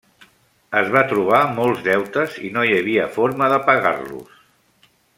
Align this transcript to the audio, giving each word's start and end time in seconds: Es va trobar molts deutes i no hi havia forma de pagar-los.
Es 0.79 0.87
va 0.95 1.03
trobar 1.11 1.41
molts 1.59 1.83
deutes 1.89 2.39
i 2.47 2.51
no 2.57 2.65
hi 2.69 2.73
havia 2.79 3.07
forma 3.19 3.51
de 3.55 3.61
pagar-los. 3.71 4.45